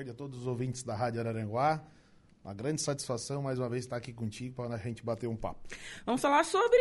[0.00, 1.82] tarde a todos os ouvintes da Rádio Araranguá.
[2.42, 5.60] Uma grande satisfação mais uma vez estar aqui contigo para a gente bater um papo.
[6.06, 6.78] Vamos falar sobre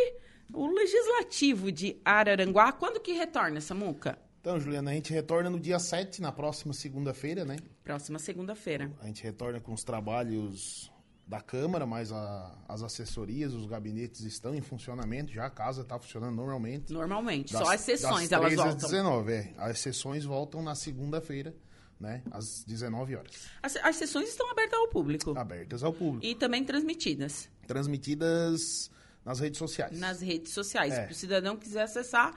[0.54, 2.72] o legislativo de Araranguá.
[2.72, 4.18] Quando que retorna, Samuca?
[4.40, 7.58] Então, Juliana, a gente retorna no dia 7, na próxima segunda-feira, né?
[7.84, 8.90] Próxima segunda-feira.
[9.02, 10.90] A gente retorna com os trabalhos
[11.28, 16.00] da Câmara, mas a, as assessorias, os gabinetes estão em funcionamento já, a casa está
[16.00, 16.94] funcionando normalmente.
[16.94, 18.90] Normalmente, Das- só as sessões das elas 13 às voltam.
[18.90, 19.54] 19, é.
[19.58, 21.54] As sessões voltam na segunda-feira,
[22.00, 22.22] né?
[22.32, 23.32] Às 19 horas.
[23.62, 26.26] As, as sessões estão abertas ao público Abertas ao público.
[26.26, 28.90] e também transmitidas Transmitidas
[29.26, 30.00] nas redes sociais.
[30.00, 30.94] nas redes sociais.
[30.94, 31.06] É.
[31.08, 32.34] Se o cidadão quiser acessar,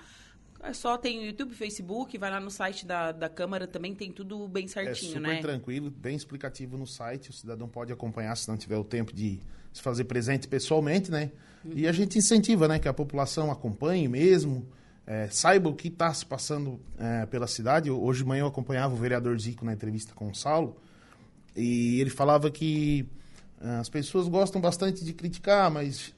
[0.62, 4.11] é só tem o YouTube, Facebook, vai lá no site da, da Câmara, também tem
[4.12, 5.41] tudo bem É certinho, super né?
[5.41, 7.31] tranquilo, bem explicativo no site.
[7.31, 9.41] O cidadão pode acompanhar se não tiver o tempo de
[9.73, 11.31] se fazer presente pessoalmente, né?
[11.65, 14.67] E a gente incentiva, né, que a população acompanhe mesmo,
[15.06, 17.91] é, saiba o que está se passando é, pela cidade.
[17.91, 20.77] Hoje de manhã eu acompanhava o vereador Zico na entrevista com o Saulo
[21.56, 23.06] e ele falava que
[23.61, 26.14] ah, as pessoas gostam bastante de criticar, mas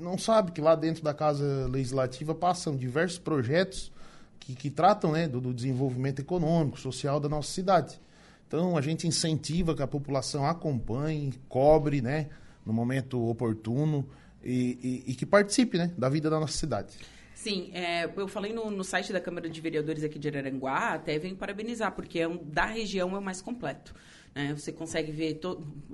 [0.00, 3.92] não sabe que lá dentro da Casa Legislativa passam diversos projetos
[4.40, 8.00] que, que tratam né, do, do desenvolvimento econômico, social da nossa cidade.
[8.46, 12.28] Então a gente incentiva que a população acompanhe, cobre né,
[12.64, 14.08] no momento oportuno
[14.42, 16.94] e, e- e que participe né, da vida da nossa cidade.
[17.38, 21.16] Sim, é, eu falei no, no site da Câmara de Vereadores aqui de Araranguá, até
[21.20, 23.94] venho parabenizar, porque é um, da região é o mais completo.
[24.34, 24.54] Né?
[24.56, 25.40] Você consegue ver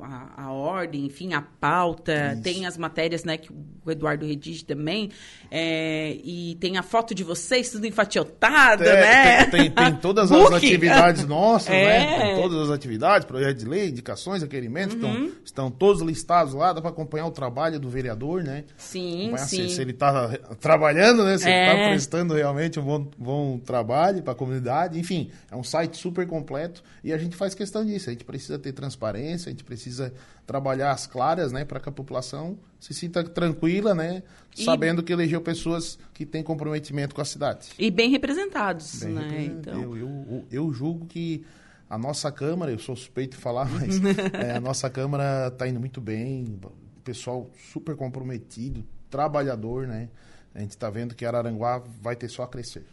[0.01, 2.43] a, a ordem, enfim, a pauta, Isso.
[2.43, 5.11] tem as matérias né, que o Eduardo redige também,
[5.51, 9.45] é, e tem a foto de vocês, tudo enfatiotada, É, né?
[9.47, 11.85] tem, tem- tem todas as atividades nossas, É.
[11.85, 12.19] né?
[12.35, 15.27] Tem todas as atividades, projeto de lei, indicações, requerimentos, Uhum.
[15.27, 18.65] estão, estão todos listados lá, dá para acompanhar o trabalho do vereador, né?
[18.77, 19.69] Sim, acompanhar sim.
[19.69, 20.29] Se, se ele está
[20.61, 21.39] trabalhando, né?
[21.39, 21.73] Se ele É.
[21.77, 24.99] está prestando realmente um bom, bom trabalho para a comunidade.
[24.99, 28.09] Enfim, é um site super completo e a gente faz questão disso.
[28.09, 30.13] A gente precisa ter transparência, a gente precisa
[30.47, 31.65] trabalhar as claras, né?
[31.65, 34.23] Para que a população se sinta tranquila, né?
[34.57, 37.69] E- Sabendo que elegeu pessoas que têm comprometimento com a cidade.
[37.79, 39.23] E bem representados, Bem né?
[39.23, 39.79] representado.
[39.79, 41.45] Então, eu, eu, eu julgo que
[41.89, 44.01] a nossa Câmara, eu sou suspeito de falar, mas
[44.35, 46.59] é, a nossa Câmara está indo muito bem,
[47.05, 50.09] pessoal super comprometido, trabalhador, né?
[50.55, 52.85] A gente está vendo que Araranguá vai ter só a crescer.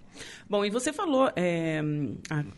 [0.49, 1.81] Bom, e você falou é,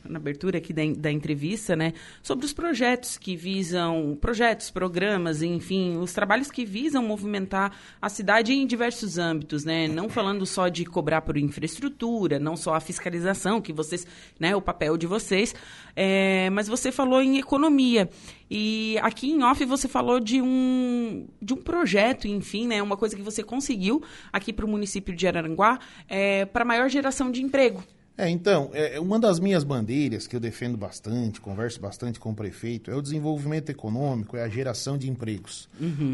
[0.04, 5.98] na abertura aqui da, da entrevista, né, sobre os projetos que visam, projetos, programas, enfim,
[5.98, 10.86] os trabalhos que visam movimentar a cidade em diversos âmbitos, né, não falando só de
[10.86, 14.08] cobrar por infraestrutura, não só a fiscalização, que vocês,
[14.40, 15.54] né, o papel de vocês,
[15.96, 18.10] é, mas você falou em economia.
[18.50, 23.16] E aqui em off você falou de um, de um projeto, enfim, né, uma coisa
[23.16, 27.84] que você conseguiu aqui para o município de Araranguá, é, para maior geração de emprego.
[28.18, 32.36] É, então, é, uma das minhas bandeiras que eu defendo bastante, converso bastante com o
[32.36, 35.68] prefeito, é o desenvolvimento econômico, é a geração de empregos.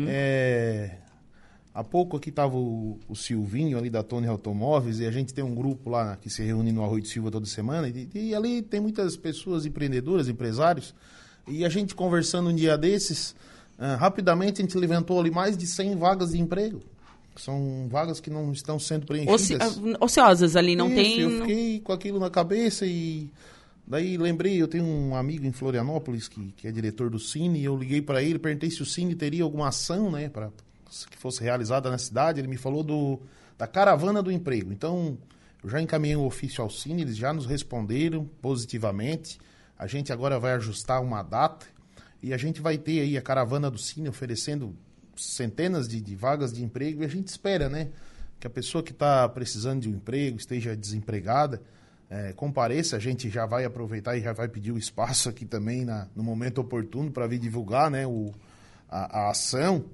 [0.08, 0.92] É,
[1.74, 5.44] há pouco aqui estava o, o Silvinho ali da Tony Automóveis e a gente tem
[5.44, 8.62] um grupo lá que se reúne no Arroio de Silva toda semana e, e ali
[8.62, 10.96] tem muitas pessoas empreendedoras, empresários
[11.50, 13.36] e a gente conversando um dia desses,
[13.78, 16.82] ah, rapidamente a gente levantou ali mais de 100 vagas de emprego.
[17.40, 19.78] São vagas que não estão sendo preenchidas.
[19.78, 21.20] Oci- ah, ociosas ali, não Isso, tem.
[21.20, 23.30] Eu fiquei com aquilo na cabeça e
[23.88, 27.66] daí lembrei, eu tenho um amigo em Florianópolis que, que é diretor do Cine, e
[27.66, 30.52] eu liguei para ele, perguntei se o Cine teria alguma ação, né, para
[31.10, 32.40] que fosse realizada na cidade.
[32.40, 33.20] Ele me falou do
[33.58, 34.72] da caravana do emprego.
[34.72, 35.18] Então,
[35.62, 39.38] eu já encaminhei um ofício ao Cine, eles já nos responderam positivamente.
[39.78, 41.66] A gente agora vai ajustar uma data
[42.24, 44.76] e a gente vai ter aí a caravana do Cine oferecendo
[45.20, 47.90] centenas de, de vagas de emprego e a gente espera, né?
[48.40, 51.62] Que a pessoa que está precisando de um emprego, esteja desempregada,
[52.10, 52.96] eh, compareça.
[52.96, 56.24] A gente já vai aproveitar e já vai pedir o espaço aqui também na, no
[56.24, 58.32] momento oportuno para vir divulgar né, o,
[58.90, 59.86] a, a ação.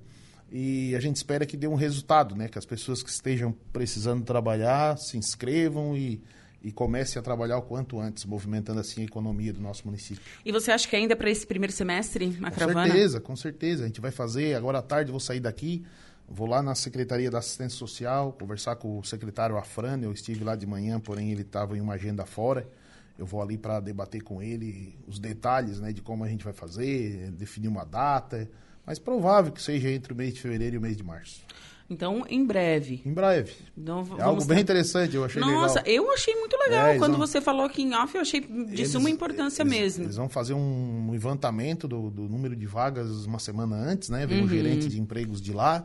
[0.51, 2.47] E a gente espera que dê um resultado, né?
[2.47, 6.21] Que as pessoas que estejam precisando trabalhar se inscrevam e,
[6.65, 10.23] e comecem a trabalhar o quanto antes, movimentando assim a economia do nosso município.
[10.43, 12.87] E você acha que ainda para esse primeiro semestre, a Com caravana?
[12.87, 13.83] certeza, com certeza.
[13.83, 14.55] A gente vai fazer.
[14.55, 15.85] Agora à tarde eu vou sair daqui,
[16.27, 19.99] vou lá na Secretaria da Assistência Social, conversar com o secretário Afran.
[20.01, 22.67] Eu estive lá de manhã, porém ele estava em uma agenda fora.
[23.15, 26.51] Eu vou ali para debater com ele os detalhes né, de como a gente vai
[26.51, 28.49] fazer, definir uma data.
[28.83, 31.41] Mas provável que seja entre o mês de fevereiro e o mês de março.
[31.87, 33.01] Então, em breve.
[33.05, 33.53] Em breve.
[33.77, 35.93] Então, É algo bem ter- interessante, eu achei Nossa, legal.
[35.93, 36.87] eu achei muito legal.
[36.87, 39.71] É, Quando vão- você falou aqui em off, eu achei de Eles- suma importância eles-
[39.73, 40.03] mesmo.
[40.05, 44.25] Eles vão fazer um levantamento do, do número de vagas uma semana antes, né?
[44.25, 44.45] Vem Uhum.
[44.45, 45.83] o gerente de empregos de lá,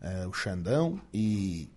[0.00, 1.68] eh, o Xandão, e,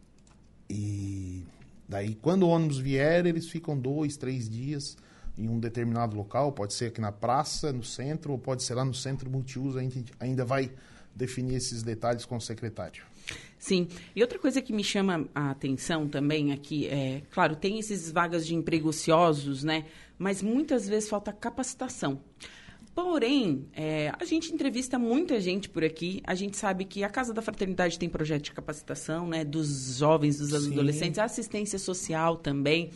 [0.69, 1.43] e
[1.89, 4.95] daí quando o ônibus vier, eles ficam dois, três dias
[5.35, 8.85] em um determinado local, pode ser aqui na praça, no centro, ou pode ser lá
[8.85, 10.71] no centro multiuso, a gente ainda vai
[11.15, 13.03] definir esses detalhes com o secretário.
[13.63, 13.87] Sim.
[14.13, 18.45] E outra coisa que me chama a atenção também aqui é, claro, tem esses vagas
[18.45, 19.85] de emprego ociosos, né?
[20.17, 22.19] Mas muitas vezes falta capacitação.
[22.93, 26.21] Porém, é, a gente entrevista muita gente por aqui.
[26.27, 29.45] A gente sabe que a Casa da Fraternidade tem projeto de capacitação, né?
[29.45, 30.73] Dos jovens, dos Sim.
[30.73, 32.91] adolescentes, a assistência social também.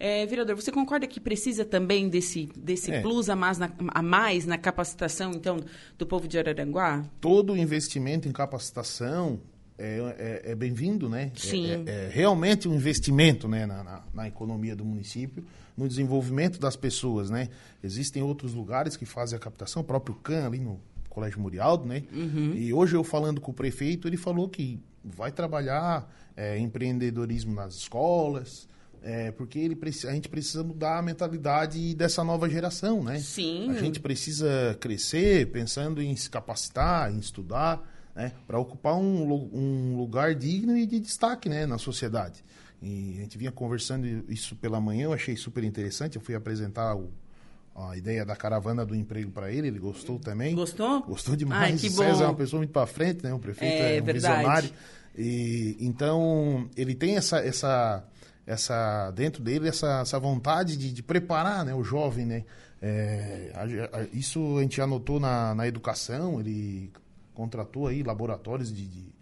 [0.00, 3.02] É, vereador, você concorda que precisa também desse, desse é.
[3.02, 5.58] plus a mais, na, a mais na capacitação, então,
[5.96, 7.04] do povo de Araranguá?
[7.20, 9.40] Todo investimento em capacitação
[9.78, 11.30] é, é, é bem-vindo, né?
[11.34, 11.84] É, Sim.
[11.86, 15.44] É, é, realmente um investimento né, na, na, na, economia do município,
[15.76, 17.48] no desenvolvimento das pessoas, né?
[17.82, 20.80] Existem outros lugares que fazem a captação, o próprio CAN ali no
[21.10, 22.04] Colégio Murialdo, né?
[22.12, 22.54] Uhum.
[22.54, 27.74] E hoje eu falando com o prefeito, ele falou que vai trabalhar é, empreendedorismo nas
[27.74, 28.66] escolas,
[29.02, 33.20] é, porque ele, a gente precisa mudar a mentalidade dessa nova geração, né?
[33.20, 33.70] Sim.
[33.70, 37.80] A gente precisa crescer pensando em se capacitar, em estudar,
[38.16, 42.42] né, para ocupar um, um lugar digno e de destaque né, na sociedade.
[42.82, 46.16] E a gente vinha conversando isso pela manhã, eu achei super interessante.
[46.16, 47.10] Eu fui apresentar o,
[47.74, 50.54] a ideia da caravana do emprego para ele, ele gostou também.
[50.54, 51.02] Gostou?
[51.02, 51.72] Gostou demais.
[51.72, 52.02] Ai, que bom.
[52.02, 53.34] César é uma pessoa muito para frente, né?
[53.34, 54.36] O prefeito é, é um verdade.
[54.36, 54.70] visionário.
[55.16, 58.04] E, então, ele tem essa, essa,
[58.46, 62.44] essa dentro dele essa, essa vontade de, de preparar né, o jovem, né?
[62.80, 66.92] É, a, a, isso a gente anotou na, na educação, ele
[67.36, 69.12] contratou aí laboratórios de, de,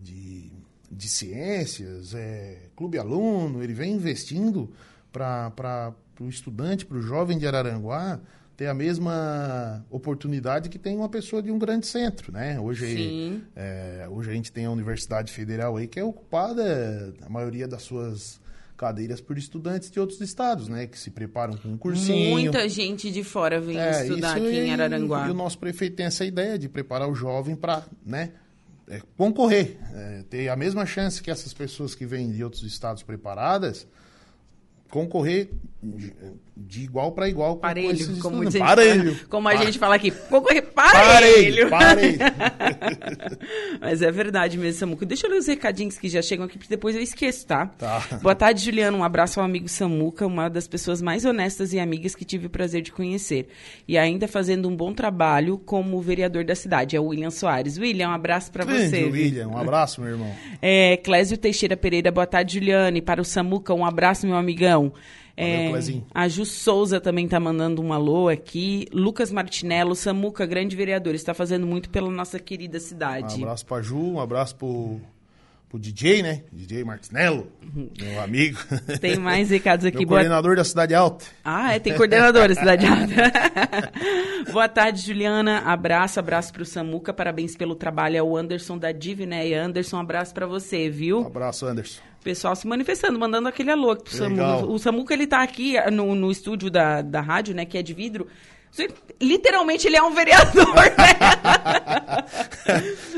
[0.00, 0.52] de,
[0.90, 4.72] de ciências, é, clube aluno, ele vem investindo
[5.12, 8.18] para o estudante, para o jovem de Araranguá,
[8.56, 12.58] ter a mesma oportunidade que tem uma pessoa de um grande centro, né?
[12.60, 17.68] Hoje, é, hoje a gente tem a Universidade Federal aí que é ocupada, a maioria
[17.68, 18.39] das suas
[18.80, 20.86] cadeiras por estudantes de outros estados, né?
[20.86, 22.30] Que se preparam com um cursinho.
[22.30, 25.28] Muita gente de fora vem é, estudar aqui em Araranguá.
[25.28, 28.32] E o nosso prefeito tem essa ideia de preparar o jovem para, né?
[28.88, 33.02] É, concorrer, é, ter a mesma chance que essas pessoas que vêm de outros estados
[33.02, 33.86] preparadas,
[34.90, 35.48] concorrer
[36.66, 39.18] de igual para igual com parelho, como, a parelho.
[39.28, 41.70] Como a gente fala aqui, concorrer parelho.
[41.70, 42.18] Parelho, parelho.
[43.80, 45.06] Mas é verdade mesmo, Samuca.
[45.06, 47.66] Deixa eu ler os recadinhos que já chegam aqui, porque depois eu esqueço, tá?
[47.66, 48.18] tá?
[48.20, 48.98] Boa tarde, Juliano.
[48.98, 52.50] Um abraço ao amigo Samuca, uma das pessoas mais honestas e amigas que tive o
[52.50, 53.48] prazer de conhecer.
[53.88, 57.78] E ainda fazendo um bom trabalho como vereador da cidade, é o William Soares.
[57.78, 59.04] William, um abraço para você.
[59.04, 60.30] William, um abraço, meu irmão.
[60.62, 63.00] É, Clésio Teixeira Pereira, boa tarde, Juliane.
[63.00, 64.79] Para o Samuca, um abraço, meu amigão.
[65.36, 65.70] É,
[66.12, 68.86] a Ju Souza também está mandando um alô aqui.
[68.92, 73.40] Lucas Martinello, Samuca, grande vereador, está fazendo muito pela nossa querida cidade.
[73.40, 74.68] Um abraço para Ju, um abraço para
[75.70, 76.42] pro DJ, né?
[76.52, 77.46] DJ Martinello,
[77.96, 78.58] meu amigo.
[79.00, 79.98] Tem mais recados aqui.
[79.98, 81.24] Meu coordenador da Cidade Alta.
[81.44, 83.92] Ah, é, tem coordenador da Cidade Alta.
[84.50, 85.60] Boa tarde, Juliana.
[85.60, 87.12] Abraço, abraço pro Samuca.
[87.12, 88.16] Parabéns pelo trabalho.
[88.16, 89.62] É o Anderson da Divinéia.
[89.62, 91.20] Anderson, abraço para você, viu?
[91.20, 92.00] Um abraço, Anderson.
[92.24, 94.66] Pessoal se manifestando, mandando aquele alô pro Samuca.
[94.66, 97.94] O Samuca, ele tá aqui no, no estúdio da, da rádio, né, que é de
[97.94, 98.26] vidro.
[99.20, 101.18] Literalmente ele é um vereador, né?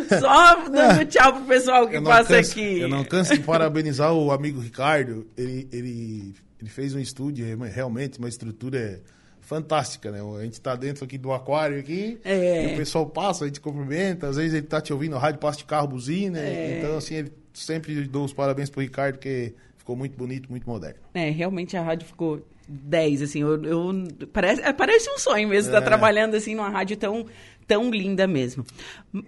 [0.20, 2.80] Só dando tchau pro pessoal que passa canso, aqui.
[2.80, 5.26] Eu não canso de parabenizar o amigo Ricardo.
[5.36, 9.00] Ele, ele, ele fez um estúdio, realmente, uma estrutura
[9.40, 10.20] fantástica, né?
[10.20, 12.70] A gente tá dentro aqui do aquário aqui, é.
[12.70, 15.58] e o pessoal passa, a gente cumprimenta, às vezes ele tá te ouvindo, rádio passa
[15.58, 16.78] de carro, buzina, é.
[16.78, 21.00] então assim, ele sempre dou os parabéns pro Ricardo, porque ficou muito bonito, muito moderno.
[21.12, 25.70] É, realmente a rádio ficou 10, assim, eu, eu parece, é, parece um sonho mesmo
[25.70, 25.84] estar é.
[25.84, 27.26] trabalhando assim numa rádio tão,
[27.66, 28.64] tão linda mesmo.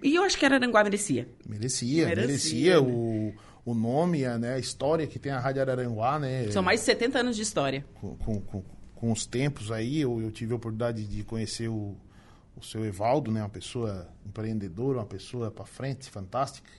[0.01, 1.27] E eu acho que Araranguá merecia.
[1.47, 2.87] Merecia, merecia, merecia né?
[2.87, 3.33] o,
[3.65, 6.49] o nome, a, né, a história que tem a Rádio Araranguá, né?
[6.51, 7.85] São mais de 70 anos de história.
[7.95, 8.63] Com, com, com,
[8.95, 11.97] com os tempos aí, eu, eu, tive a oportunidade de conhecer o,
[12.55, 13.41] o seu Evaldo, né?
[13.41, 16.71] Uma pessoa empreendedora, uma pessoa para frente, fantástica.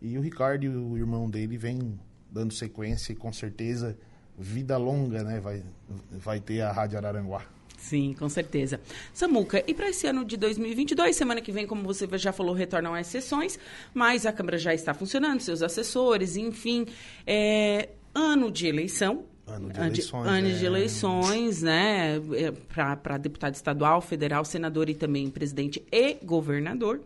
[0.00, 1.98] E o Ricardo o irmão dele vem
[2.36, 3.96] dando sequência e com certeza
[4.38, 5.40] vida longa, né?
[5.40, 5.62] Vai,
[6.10, 7.42] vai ter a Rádio Araranguá.
[7.78, 8.80] Sim, com certeza.
[9.14, 12.94] Samuca, e para esse ano de 2022, semana que vem, como você já falou, retornam
[12.94, 13.58] as sessões,
[13.94, 16.86] mas a Câmara já está funcionando, seus assessores, enfim.
[17.26, 19.24] É, ano de eleição.
[19.46, 20.26] Ano de eleições.
[20.26, 20.66] Ano de é.
[20.66, 22.16] eleições, né?
[22.34, 27.00] É, para deputado estadual, federal, senador e também presidente e governador.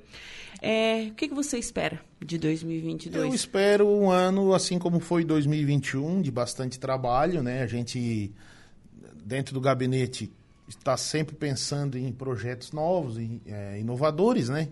[0.60, 3.24] É, o que, que você espera de 2022?
[3.24, 7.62] Eu espero um ano, assim como foi 2021, de bastante trabalho, né?
[7.62, 8.32] A gente,
[9.24, 10.30] dentro do gabinete,
[10.68, 14.68] está sempre pensando em projetos novos, e, é, inovadores, né?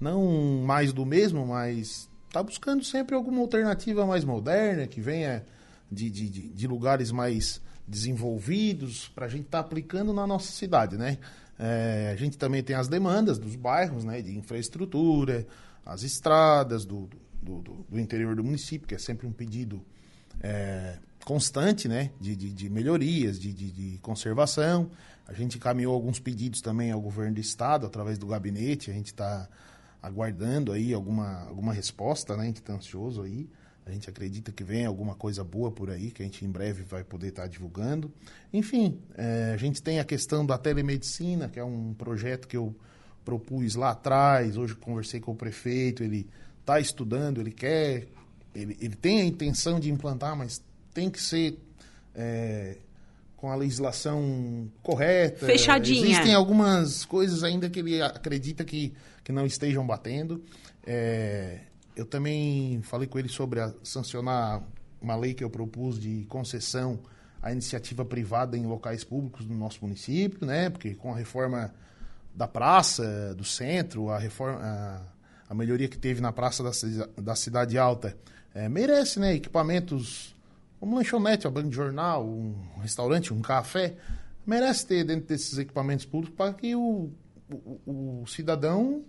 [0.00, 5.44] Não mais do mesmo, mas está buscando sempre alguma alternativa mais moderna, que venha
[5.90, 10.96] de, de, de lugares mais desenvolvidos para a gente estar tá aplicando na nossa cidade,
[10.96, 11.18] né?
[11.64, 14.20] É, a gente também tem as demandas dos bairros, né?
[14.20, 15.46] De infraestrutura,
[15.86, 17.08] as estradas do,
[17.40, 19.80] do, do, do interior do município, que é sempre um pedido
[20.40, 22.10] é, constante, né?
[22.20, 24.90] De, de, de melhorias, de, de, de, conservação.
[25.24, 28.90] A gente encaminhou alguns pedidos também ao governo do estado, através do gabinete.
[28.90, 29.48] A gente está
[30.02, 32.42] aguardando aí alguma, alguma resposta, né?
[32.42, 33.48] A gente está ansioso aí.
[33.84, 36.82] A gente acredita que vem alguma coisa boa por aí, que a gente em breve
[36.84, 38.12] vai poder estar divulgando.
[38.52, 42.74] Enfim, é, a gente tem a questão da telemedicina, que é um projeto que eu
[43.24, 44.56] propus lá atrás.
[44.56, 46.28] Hoje conversei com o prefeito, ele
[46.60, 48.06] está estudando, ele quer,
[48.54, 50.62] ele, ele tem a intenção de implantar, mas
[50.94, 51.58] tem que ser
[52.14, 52.76] é,
[53.36, 55.46] com a legislação correta.
[55.46, 56.04] Fechadinha.
[56.04, 58.92] Existem algumas coisas ainda que ele acredita que,
[59.24, 60.40] que não estejam batendo.
[60.86, 61.58] É,
[61.96, 64.62] eu também falei com ele sobre a, sancionar
[65.00, 66.98] uma lei que eu propus de concessão
[67.42, 70.70] à iniciativa privada em locais públicos do nosso município, né?
[70.70, 71.74] Porque com a reforma
[72.34, 75.00] da praça, do centro, a reforma, a,
[75.50, 76.70] a melhoria que teve na praça da,
[77.20, 78.16] da cidade alta,
[78.54, 79.34] é, merece, né?
[79.34, 80.34] Equipamentos
[80.78, 83.94] como lanchonete, uma banca de jornal, um restaurante, um café,
[84.44, 87.10] merece ter dentro desses equipamentos públicos para que o,
[87.48, 89.04] o, o cidadão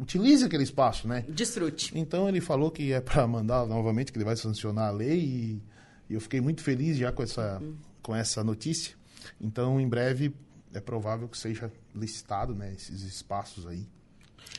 [0.00, 1.24] utilize aquele espaço, né?
[1.28, 1.96] Desfrute.
[1.98, 5.62] Então ele falou que é para mandar novamente, que ele vai sancionar a lei e,
[6.10, 7.76] e eu fiquei muito feliz já com essa, uhum.
[8.02, 8.96] com essa notícia.
[9.40, 10.34] Então, em breve,
[10.72, 13.86] é provável que seja licitado né, esses espaços aí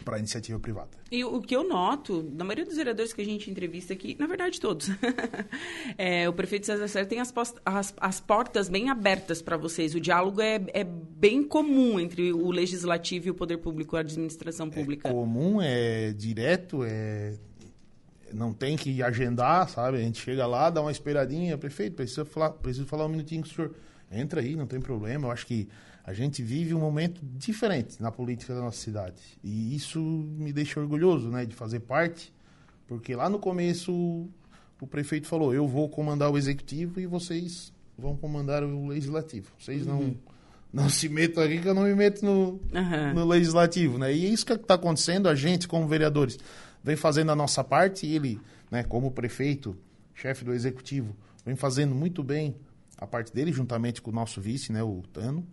[0.03, 0.89] para a iniciativa privada.
[1.12, 4.27] E o que eu noto, na maioria dos vereadores que a gente entrevista aqui, na
[4.27, 4.89] verdade todos,
[5.98, 7.34] é, o prefeito César Sérgio tem as,
[7.65, 9.96] as, as, portas bem abertas para vocês.
[9.96, 14.69] O diálogo é, é, bem comum entre o legislativo e o poder público, a administração
[14.69, 15.10] pública.
[15.10, 17.34] É comum, é direto, é
[18.34, 19.98] não tem que agendar, sabe?
[19.98, 23.48] A gente chega lá, dá uma esperadinha, prefeito, preciso falar, preciso falar um minutinho com
[23.48, 23.75] o senhor.
[24.12, 25.27] Entra aí, não tem problema.
[25.27, 25.67] Eu acho que
[26.10, 29.22] a gente vive um momento diferente na política da nossa cidade.
[29.44, 32.34] E isso me deixa orgulhoso, né, de fazer parte,
[32.88, 34.28] porque lá no começo
[34.82, 39.51] o prefeito falou: "Eu vou comandar o executivo e vocês vão comandar o legislativo.
[39.60, 40.18] Vocês não uhum.
[40.74, 43.13] não se metam aqui que eu não me meto no, uhum.
[43.13, 44.12] no legislativo, né?
[44.12, 45.30] E é isso que está acontecendo.
[45.30, 46.39] A gente, como vereadores,
[46.84, 49.78] vem fazendo a nossa parte e ele, né, como prefeito,
[50.16, 52.56] chefe do executivo, vem fazendo muito bem
[52.98, 55.46] a parte dele, juntamente com o nosso vice, né, o Tano.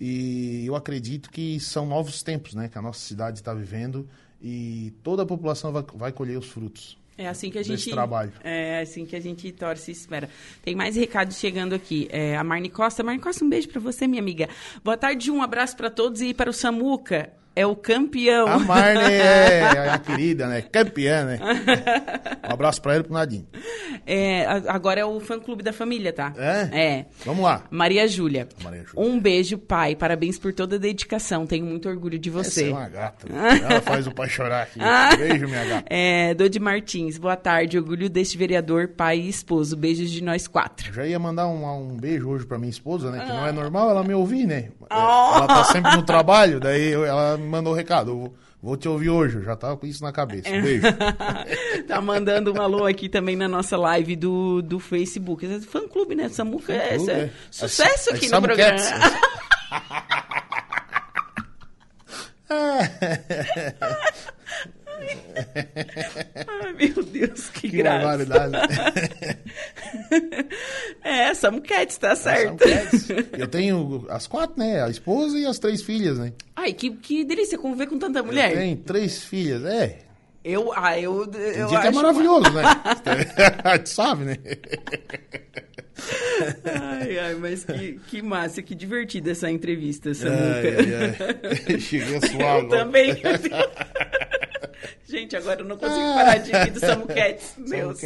[0.00, 4.08] E eu acredito que são novos tempos né, que a nossa cidade está vivendo
[4.40, 6.96] e toda a população vai, vai colher os frutos.
[7.16, 8.32] É assim que a gente trabalho.
[8.44, 10.30] É assim que a gente torce e espera.
[10.62, 12.06] Tem mais recados chegando aqui.
[12.12, 14.48] É, a Marne Costa, Marne Costa, um beijo para você, minha amiga.
[14.84, 18.46] Boa tarde, um abraço para todos e para o Samuca é o campeão.
[18.46, 20.62] A Marne é a querida, né?
[20.62, 21.40] Campeã, né?
[22.48, 23.48] Um abraço pra ele e pro Nadinho.
[24.06, 26.32] É, agora é o fã-clube da família, tá?
[26.38, 26.68] É?
[26.72, 27.06] É.
[27.24, 27.64] Vamos lá.
[27.68, 28.48] Maria Júlia.
[28.62, 29.10] Maria Júlia.
[29.10, 29.96] Um beijo, pai.
[29.96, 31.46] Parabéns por toda a dedicação.
[31.46, 32.62] Tenho muito orgulho de você.
[32.62, 33.26] Essa é uma gata.
[33.28, 34.78] Ela faz o pai chorar aqui.
[35.18, 35.84] Beijo, minha gata.
[35.90, 37.18] É, Dodi Martins.
[37.18, 37.76] Boa tarde.
[37.76, 39.76] Orgulho deste vereador, pai e esposo.
[39.76, 40.88] Beijos de nós quatro.
[40.90, 43.24] Eu já ia mandar um, um beijo hoje pra minha esposa, né?
[43.24, 43.34] Que ah.
[43.34, 44.70] não é normal ela me ouvir, né?
[44.90, 44.94] Oh.
[44.94, 48.32] Ela tá sempre no trabalho, daí ela mandou o um recado.
[48.60, 50.50] Vou te ouvir hoje, eu já tava com isso na cabeça.
[50.50, 50.86] Beijo.
[51.86, 55.46] tá mandando um alô aqui também na nossa live do, do Facebook.
[55.60, 56.28] Fã clube, né?
[56.28, 58.78] Samuca é, é, sucesso aqui no programa.
[66.48, 68.24] Ai, meu Deus, que, que graça.
[71.04, 72.64] é, Samu Cats, tá certo.
[73.36, 74.82] Eu tenho as quatro, né?
[74.82, 76.32] A esposa e as três filhas, né?
[76.58, 78.52] Ai, que, que delícia conviver com tanta mulher.
[78.52, 80.00] Tem três filhas, é.
[80.42, 82.62] Eu, ah, eu, eu dia que é maravilhoso, né?
[83.62, 84.36] A gente sabe, né?
[86.64, 90.42] Ai, ai, mas que, que massa, que divertida essa entrevista, Samuca.
[90.42, 91.78] Ai, ai.
[91.78, 93.14] Cheguei a suar Eu também.
[95.08, 97.54] Gente, agora eu não consigo parar de rir do Samu Cats.
[97.68, 98.00] Deus.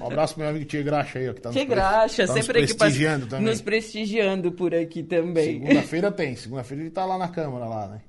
[0.00, 2.60] Um abraço pro meu amigo Tia Graxa aí, ó, que tá Tia Graxa, tá sempre
[2.60, 3.46] nos prestigiando aqui, também.
[3.46, 5.60] Nos prestigiando por aqui também.
[5.60, 6.36] Segunda-feira tem.
[6.36, 8.00] Segunda-feira ele tá lá na Câmara, lá, né?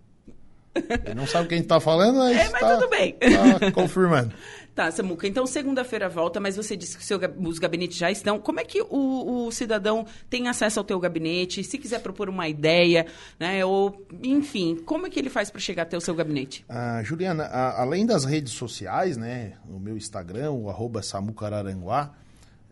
[1.05, 3.15] Ele não sabe o que a gente tá falando, mas, é, mas tá, tudo bem.
[3.59, 4.31] Tá confirmando.
[4.77, 8.39] Tá, Samuca, então segunda-feira volta, mas você disse que seu, os gabinetes já estão.
[8.39, 11.63] Como é que o, o, cidadão tem acesso ao teu gabinete?
[11.63, 13.07] Se quiser propor uma ideia,
[13.39, 13.65] né?
[13.65, 16.63] Ou, enfim, como é que ele faz para chegar até o seu gabinete?
[16.69, 19.53] Ah, Juliana, a, além das redes sociais, né?
[19.67, 22.13] O meu Instagram, o arroba Samucararanguá,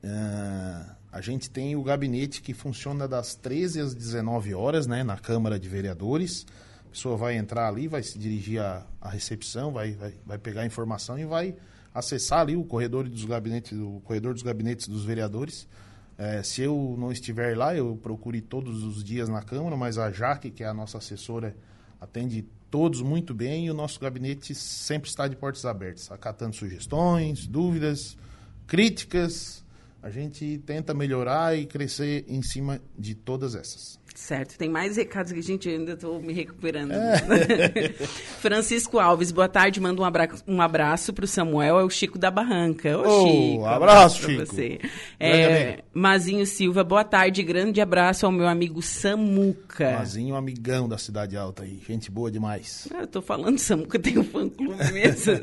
[0.03, 5.03] ah, a gente tem o gabinete que funciona das 13 às 19 horas, né?
[5.03, 6.45] Na Câmara de Vereadores.
[6.85, 10.62] A pessoa vai entrar ali, vai se dirigir à, à recepção, vai, vai, vai pegar
[10.62, 11.55] a informação e vai
[11.95, 15.67] acessar ali o corredor dos gabinetes, o corredor dos gabinetes dos vereadores
[16.17, 20.09] É, se eu não estiver lá, eu procuro todos os dias na Câmara, mas a
[20.11, 21.53] Jaque, que é a nossa assessora,
[21.99, 27.45] atende todos muito bem e o nosso gabinete sempre está de portas abertas, acatando sugestões,
[27.45, 28.17] dúvidas,
[28.65, 29.63] críticas.
[30.01, 33.99] A gente tenta melhorar e crescer em cima de todas essas.
[34.15, 36.93] Certo, tem mais recados que a gente ainda estou me recuperando.
[36.93, 37.89] É.
[38.39, 42.17] Francisco Alves, boa tarde, manda um abraço, um abraço para o Samuel, é o Chico
[42.17, 42.98] da Barranca.
[42.98, 44.45] Ô, oh, Chico, um abraço, Chico.
[44.45, 44.79] Você.
[45.19, 49.98] É, Mazinho Silva, boa tarde, grande abraço ao meu amigo Samuca.
[49.98, 52.88] Mazinho, amigão da Cidade Alta aí, gente boa demais.
[52.95, 55.34] Ah, eu tô falando Samuca, tem um fã-clube mesmo.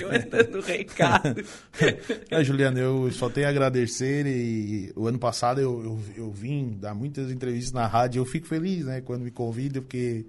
[0.00, 1.44] eu dando recado.
[2.30, 6.76] é, Juliana, eu só tenho a agradecer e o ano passado eu, eu, eu vim
[6.78, 10.26] dar muitas entrevistas na rádio eu fico feliz, né, quando me convidam, porque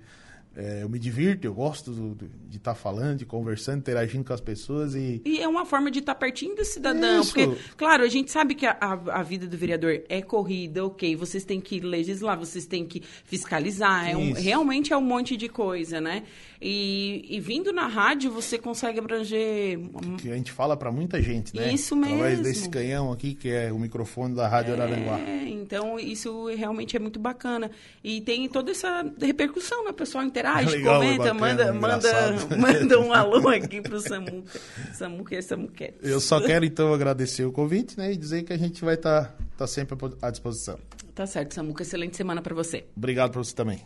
[0.60, 4.26] é, eu me divirto, eu gosto do, do, de estar tá falando, de conversando, interagindo
[4.26, 5.22] com as pessoas e...
[5.24, 7.34] E é uma forma de estar tá pertinho do cidadão, Isso.
[7.34, 11.16] porque, claro, a gente sabe que a, a, a, vida do vereador é corrida, ok,
[11.16, 15.48] vocês têm que legislar, vocês têm que fiscalizar, é um, realmente é um monte de
[15.48, 16.24] coisa, né?
[16.62, 19.80] E, e, vindo na rádio, você consegue abranger...
[20.18, 21.72] Que a gente fala para muita gente, né?
[21.72, 22.16] Isso mesmo.
[22.16, 25.20] Através desse canhão aqui, que é o microfone da Rádio é, Araranguá.
[25.48, 27.72] então isso realmente é muito bacana.
[28.04, 29.92] E tem toda essa repercussão, né?
[29.92, 34.60] O pessoal interage, Legal, comenta, bacana, manda, manda, manda um alô aqui pro Samuca.
[34.94, 35.98] Samuca é Samuquete.
[36.02, 38.14] Eu só quero, então, agradecer o convite, né?
[38.14, 40.80] E dizer que a gente vai estar tá, tá sempre à disposição.
[41.14, 41.84] Tá certo, Samuca.
[41.84, 42.86] Excelente semana para você.
[42.96, 43.86] Obrigado para você também.